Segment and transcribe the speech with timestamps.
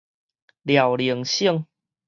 [0.63, 1.67] 遼寧省